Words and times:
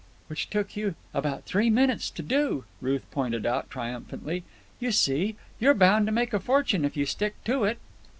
"Which 0.29 0.49
took 0.49 0.75
you 0.75 0.95
about 1.13 1.43
three 1.45 1.69
minutes 1.69 2.09
to 2.09 2.23
do," 2.23 2.65
Ruth 2.81 3.03
pointed 3.11 3.45
out 3.45 3.69
triumphantly. 3.69 4.43
"You 4.79 4.91
see! 4.91 5.35
You're 5.59 5.75
bound 5.75 6.07
to 6.07 6.11
make 6.11 6.33
a 6.33 6.39
fortune 6.39 6.83
if 6.85 6.97
you 6.97 7.05
stick 7.05 7.35
to 7.43 7.65
it." 7.65 7.77